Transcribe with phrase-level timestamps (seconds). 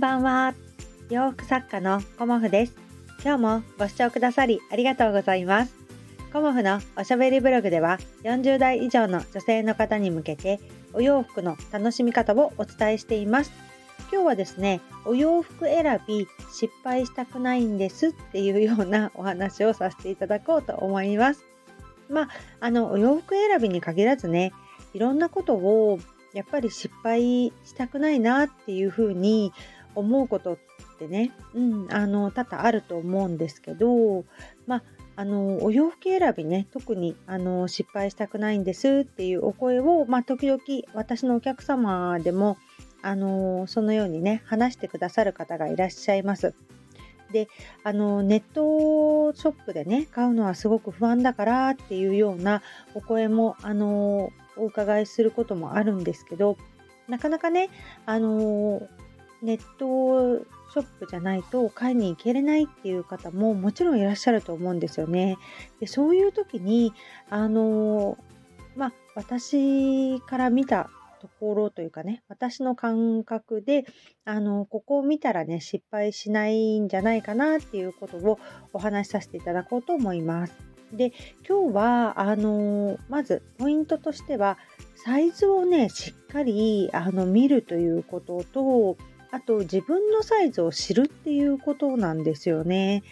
[0.00, 0.54] んばんは。
[1.10, 2.74] 洋服作家のコモフです。
[3.22, 5.74] 今日もご視聴くださりありがとうございます。
[6.32, 10.58] コモフのおしゃべりブログでは40代以上の女性の方に向けて
[10.94, 13.52] お洋服の楽しみ方をお伝えしています。
[14.10, 21.44] 今日はですね、お洋服選び失敗したくないんですっていうようなお話をさせていただこうと思います。
[22.08, 22.28] まあ、
[22.60, 24.54] あの、お洋服選びに限らずね、
[24.94, 25.98] いろんなことを
[26.32, 29.52] やっぱり失敗したくないなっていうふうに
[29.94, 30.58] 思うことっ
[30.98, 34.24] てね、うん、あの多々あると思うんですけど、
[34.66, 34.82] まあ、
[35.16, 40.60] あのお洋服選びね特にあの失敗したくないんですっていうお声を、まあ、時々
[40.94, 42.56] 私のお客様でも
[43.02, 46.54] あのそのようにね話してくださる方がいらっしゃいます。
[47.32, 47.48] で
[47.84, 52.62] あのネットショップでね買うのはすごく不安だからっていうような
[52.94, 56.56] お声もあのお伺いすることもあるんですけど
[57.08, 57.70] なかなかね
[58.04, 58.82] あの
[59.42, 65.36] ネットショップじゃないと買いに行けれないっていう方ももちろんいらっしゃると思うんですよね。
[65.80, 66.92] でそういう時に
[67.28, 68.16] あの
[68.76, 73.84] まあ私から見たところというかね私の感覚で
[74.24, 78.38] あのここを見たらね失敗しないんじゃないかなっていうことを
[78.72, 80.54] お話しさせていただこうと思います。
[80.92, 81.12] で
[81.48, 84.58] 今日はあのまずポイントとしては
[85.04, 88.96] サイズをねしっかりあの見るということと
[89.32, 93.02] あと自分のサイズを知るっていうことなんですよね。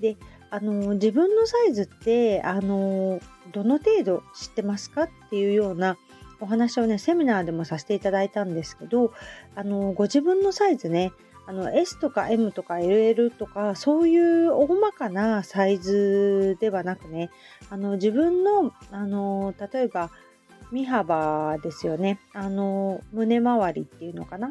[0.00, 0.16] で
[0.50, 3.20] あの自分のサイズってあの
[3.52, 5.96] どの程度知ってますかっていうような
[6.40, 9.14] お話をねセミナーでもさせていただいたんですけど
[9.54, 11.12] あのご自分のサイズね
[11.46, 17.30] あの S とか M とか LL とかそういう大まかなサイズではなくね
[17.70, 20.10] あの自分のあの例えば
[20.70, 24.50] 身幅ですよねあの胸周りっていうのかな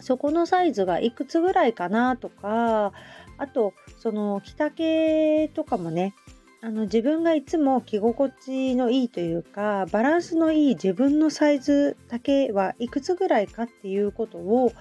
[0.00, 2.92] そこのサイズがいくつぐらいかなとか
[3.36, 6.14] あとその着丈とかもね
[6.60, 14.72] あの自分がいつも着心地のいいというかバランスのいい自分のサイズだけはいくつぐらいかっていうことを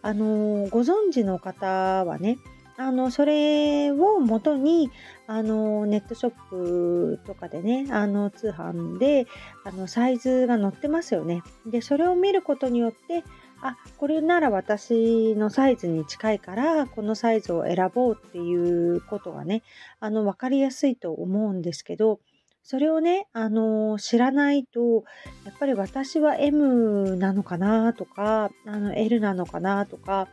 [0.00, 1.66] あのご存知の方
[2.04, 2.38] はね
[2.78, 4.90] あのそれをもとに
[5.26, 9.26] あのネットショップとかでねあの通販で
[9.64, 11.42] あのサイズが載ってますよね。
[11.66, 13.24] でそれを見ることによって
[13.62, 19.62] あこれなら私のサイズに近いからこのサイズを選ぼうっていうことがね
[20.00, 22.20] あの分かりやすいと思うんですけど
[22.62, 25.04] それをね、あの知らないと
[25.44, 30.26] やっぱり私は M なのかなとかあの L なのかなとか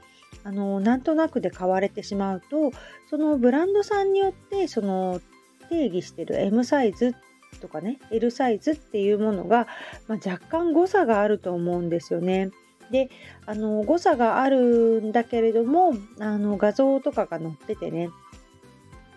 [0.44, 2.72] あのなんとなくで買われてしまうと
[3.12, 5.22] そのブランドさんによってその
[5.69, 7.16] 定義してる M サイズ
[7.62, 9.67] とかね L サイズっていうものが、
[10.07, 12.50] まあ、若干誤差があると思うんですよね。
[12.91, 13.09] で
[13.45, 18.09] あの誤差があるんだけれどもあの画像とかが載っててね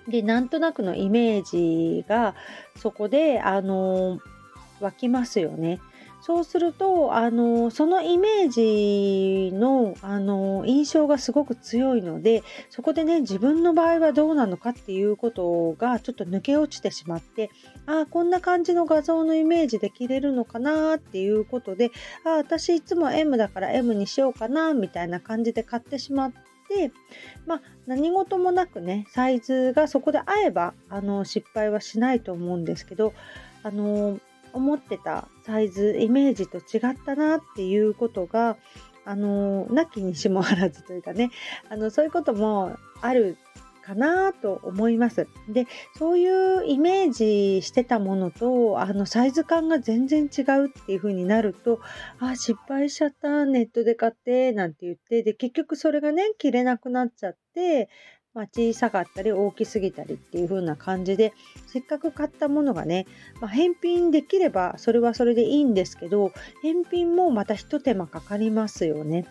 [0.09, 2.35] でなんとなくのイメージが
[2.77, 4.19] そこであの
[4.81, 5.81] 湧きますよね。
[6.27, 17.49] そうするとあのそのイメージのあの印象がすごく強いのでそこでね自分の場合はどうなのかっていうことがちょっと抜け落ちてしまって
[17.87, 21.93] ああこんな感じの画像のイメージで着れるのかなっていうことで
[22.25, 26.41] ああ私いつも M だから M にしようかなみたいな感じで買ってしまって。
[27.47, 33.13] まあ、何事もなくねサイズがそこで合えばあの失敗はしないと思うんですけど
[33.63, 34.19] あの
[34.57, 38.57] 思ってたサイズイメージと違ったなっていうことが
[39.05, 41.31] あのなきにしもあらずというかね
[41.69, 43.37] あのそういうこともある
[43.87, 45.29] かなと思います。
[45.49, 51.79] でそういうイメージしてたものとあのサイズ感が全然違うっていう風になると
[52.19, 57.89] あ失敗しちゃったネットで買ってなんて言ってで結局それがね着れなくなっちゃって
[58.37, 61.33] まあ、小さかったり大きすぎたりっていう風な感じで
[61.67, 63.07] せっかく買ったものがね、
[63.41, 66.33] まあ、返品できればそれはそれでいいんですけど
[66.63, 69.27] 返品もまた一手間かかりますよね。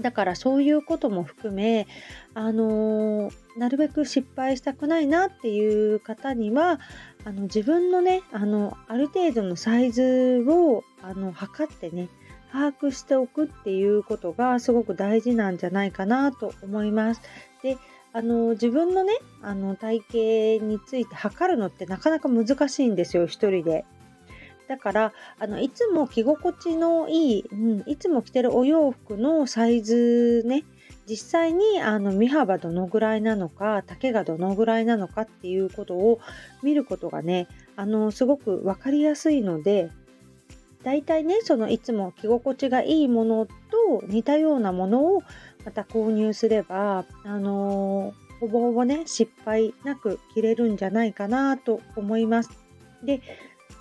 [0.00, 1.86] だからそういうことも含め、
[2.32, 6.80] あのー、なるべく失敗したくないなっていう方には
[7.24, 12.08] あの自分のねあのある程度のサイズをあの測ってね
[12.50, 17.20] 把握しておくっていうことがすごく大事なんじゃないかなと思います。
[17.62, 17.76] で
[18.12, 19.12] あの自分のね
[19.42, 23.84] あの体型について測るのってなかなか難しいんですよ一人で。
[24.68, 30.62] だからあのいつも着心地のいい、うん、いつも着てるお洋服のサイズね
[31.08, 36.20] 実際にあの身幅どのぐらいなのか丈がどのぐらいなのかっていうことを
[36.62, 39.90] 見ることがねあのすごく分かりやすいので
[40.84, 45.22] だいたいねそのいつも着心地がいいものと似たようなものを
[45.64, 52.50] また購入すれば、あのほぼほぼね、失敗なく着れるんじゃないかなと思います。
[53.04, 53.20] で、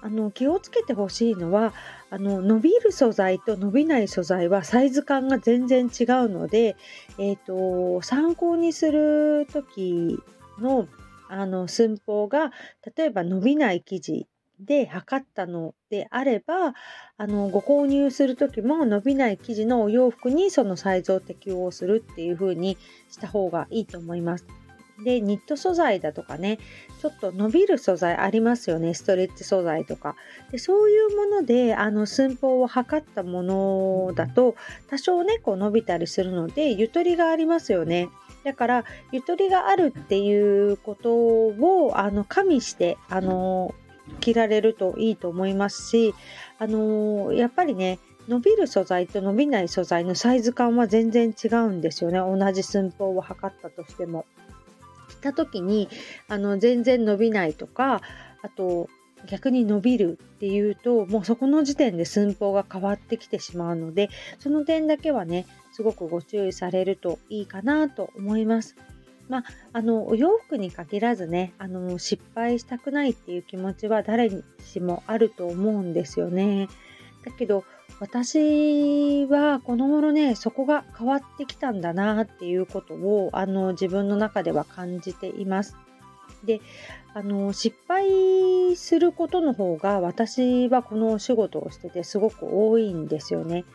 [0.02, 1.74] あの気をつけてほしいのは
[2.10, 6.78] あの伸びる素材と伸びない素材はサイズ感が全然違うので、
[7.18, 10.18] えーと、参考にする時
[10.60, 10.88] の
[11.32, 12.52] あの寸法が
[12.96, 14.28] 例えば伸びない生地
[14.60, 16.74] で測ったのであれば
[17.18, 22.78] あのご購入する時も伸びない生地のお洋服にそのサイズを適用するっていう風に
[23.10, 24.46] した方がいいと思います。
[25.04, 26.60] でニット素材だとかね
[27.02, 30.16] ちょっと伸びる素材ありますよねストレッチ素材とか
[30.52, 34.56] でそういうものであの寸法を測ったものだと
[34.90, 38.10] 多少ねこう伸びたりするのでゆとりがありますよね
[38.44, 43.74] だからゆとりがあるっていうことをあの加味してあの
[44.20, 46.14] 着られるといいと思いますし
[46.58, 54.26] あのやっぱりね伸びる素材と伸びない素材のサイズ感は全然違うんですよね同じ寸法を測ったとしても。
[55.20, 55.90] った時に
[56.28, 58.02] あの全然伸びないとか
[58.42, 58.90] あと
[59.28, 64.10] 逆に伸びるっていうともうそこの時点で寸法が変わってきてしまうので
[64.40, 68.76] その点だけはねすごくご注意されるといいかなと思います。
[69.30, 69.44] まあ、
[69.74, 76.68] あのお洋服に限らずねあの失敗したくないっていう気持ちは誰にしもあると思うんですよね。
[77.24, 77.64] だけど
[78.00, 85.76] 私はこの頃ねそこが変わってきたんだなっていうことをあの自分の中では感じています。
[86.44, 86.62] で
[87.14, 93.66] あの失敗することの方が私はこのお仕事をしててすごく多いんですよね。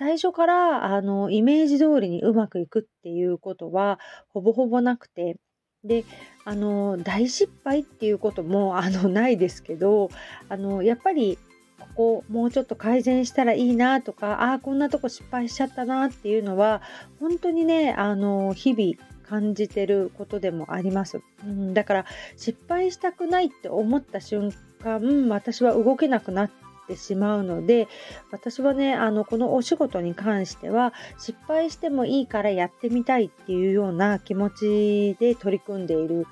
[0.00, 4.00] 最初からあのイメージ通りにうまくいくっていうことは
[4.30, 5.36] ほぼほぼなくて。
[5.82, 6.04] で
[6.44, 10.10] あの大失敗っていうこともあのないですけど
[10.50, 11.38] あのやっぱり
[11.78, 16.82] ここもうちょっと改善したらいいなとかああこんなとこ失敗しちゃったなっていうのは
[17.18, 22.04] 本当にねあの日々感じてることでもあります、うん、だから
[22.36, 24.52] 失敗したくないって思った瞬
[24.84, 26.50] 間私は動けなくなっ
[26.90, 27.88] てしまうので
[28.32, 36.26] 私はねあのこのお仕事に関しては失敗してもいいからやってみたいっていうような気持ちで取り組んでいる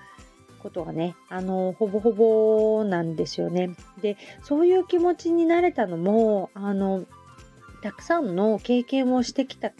[0.58, 3.70] ことがね、あの、ほぼほぼなんですよね。
[4.02, 7.04] で、そういう気持ちになれたのも、あの、
[7.80, 9.70] たくさんの経験をしてきた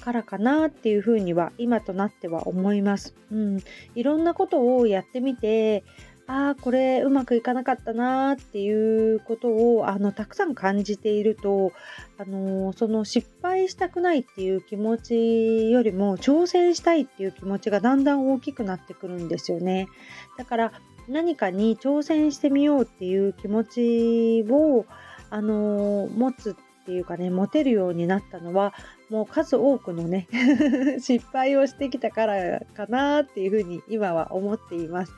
[0.00, 3.14] からかなっていうふうには今となっては思います。
[3.32, 3.60] うん、
[3.94, 5.84] いろんなことをやってみて
[6.30, 11.72] ああこれうまくいかなかったなっていうことをあのたくさん感じていると、
[12.18, 19.88] あのその失敗したくないっていう気持ちよりも挑戦したいっていう気持ちがだんだん大きくなってくるんですよね。
[20.36, 20.72] だから
[21.08, 24.84] 何かに挑戦してみようっていう気持ちを、
[25.30, 26.56] あの持つ
[26.88, 28.72] っていうかねモテるようになったのは
[29.10, 30.26] もう数多くのね
[30.98, 35.12] 失敗をしてきたからかなっていうふうに今は思っています。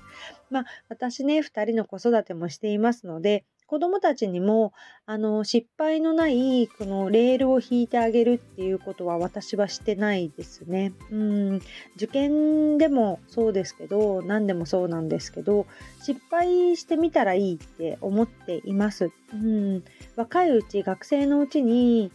[0.50, 4.72] まあ、私ね、2人の子育てもしていますので、子供たちにも
[5.06, 10.92] あの失敗のないこのレールを引いてあげるっていうことは私はしてないですね。
[11.12, 11.62] うん
[11.94, 15.66] 受験でもそうですけど何でもそうなんですけど
[16.02, 19.12] 失敗してみたらいいって思っています。
[19.32, 19.84] うん
[20.16, 22.10] 若いうち学生のうちに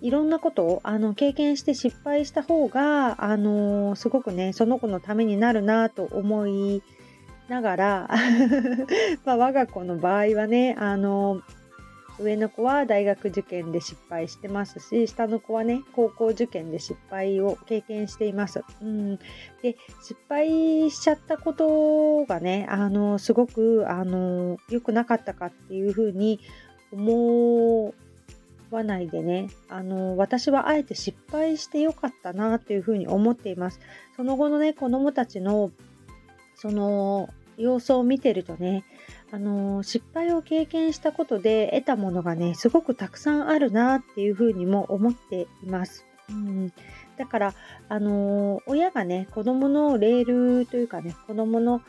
[0.00, 6.84] いろんなことをあの経験して失敗した方があのすごくねその子のためになるなと思い
[7.48, 8.10] ながら
[9.24, 11.42] まあ、我が子の場合はねあの
[12.20, 18.64] 上の子は大学受験で失敗してますし下の子はね高校受験で失敗を経験しています。
[18.82, 19.16] うん、
[19.62, 26.40] で失敗しちゃったことがねあのすごくあの良くなかったかっていうふうに
[26.92, 27.94] 思
[28.70, 33.80] わないでねあの私はあえて失敗してよかったなっていうふうに思っています。
[34.16, 35.70] その後のね子どもたちの
[36.58, 38.84] その様子を見てるとね、
[39.32, 46.04] あの失敗を経験したことで得たものがね、すごくたくさんあるなっていうふうにも思っています。
[46.30, 46.72] うん、
[47.16, 47.54] だから、
[47.88, 51.80] あの親がね、子供のレールというかね、子供の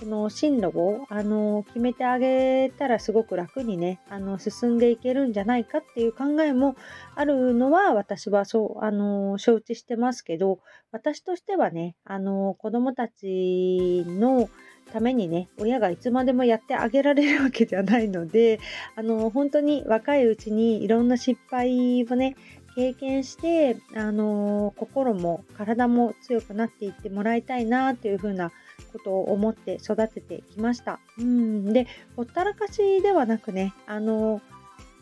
[0.00, 6.76] この進路を、あの決めてあげたらすごく楽にね、あの進んでいけるんじゃないかっていう考えも
[7.16, 10.60] あるのは私はそう、あの承知してますけど、
[10.92, 14.48] 私としてはね、あの子供たちの
[14.92, 18.60] ためにね、親がいつまでもやってあげられるわけじゃないので、
[18.94, 22.36] あの本当に若いうちにいろんな失敗をね、
[22.78, 28.52] 経験して、あの心も体も強くなっていってもらいたいなというふうな
[28.92, 31.00] ことを思って育ててきました。
[31.18, 34.40] うんでほったらかしではなくねあの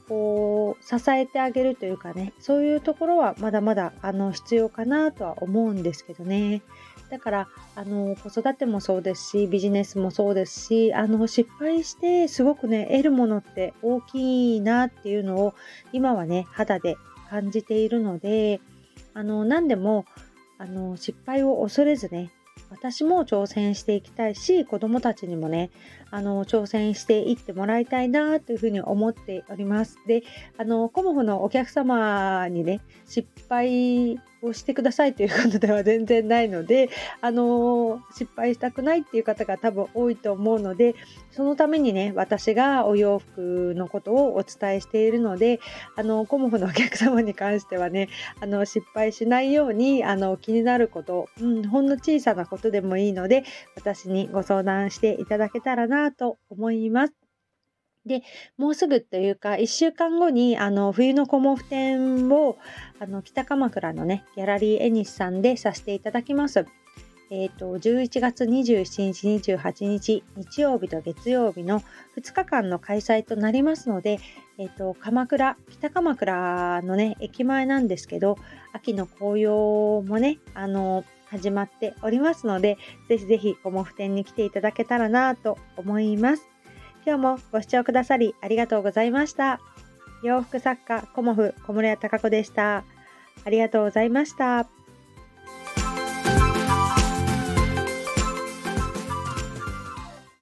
[0.09, 6.63] こう支えてあげるというかねそういうところはまだまだあの必要かなとは思うんですけどね
[7.11, 15.55] だからあの子育てもそうですしビジネスもそうですしあの失敗してすごくね得るものって大きいなっていうのを
[15.93, 16.97] 今はね肌で
[17.31, 18.61] 感じているので
[19.15, 20.05] あの何でも
[20.59, 22.31] あの失敗を恐れずね
[22.71, 25.71] 私も挑戦していきたいし子どもたちにもね
[26.11, 29.99] あの挑戦していってもらいたいなというふうに思っております。
[30.07, 30.23] で
[30.59, 40.95] あのコモフのお客様にね失敗をしてくださいということでは全然ないのであの失敗したくないっていう方が多分多いと思うので
[41.31, 45.61] そのためにね私がお洋服のことをお伝えしているので
[45.97, 48.09] あのコモフのお客様に関してはね
[48.41, 57.26] あの失敗しないようにあの気になること、うん、ほんの小さなことでもいいので私にご相談していただけたらなと思います。
[58.07, 58.23] で、
[58.57, 62.57] もうすぐというか、1週間後に、あの、冬のコモフ展を、
[63.01, 66.67] あの、北鎌倉のね、ギャラリーエニスさんでさせていただきます。
[67.29, 71.81] え、ー、と、11月27日、28日、日曜日と月曜日の
[72.17, 74.21] 2日間の開催となりますので、
[74.59, 78.39] えっ、ー、と、鎌倉、北鎌倉のね、駅前なんですけど、
[78.73, 86.56] 秋の紅葉もね、あの、始まっておりますので、ぜひぜひコモフ展に来ていただけたらなと思います。
[87.07, 89.61] 今日もご視聴くださりありがとうございました。
[90.25, 92.85] 洋服作家コモフ小室屋隆子でした。
[93.45, 94.76] ありがとうございました。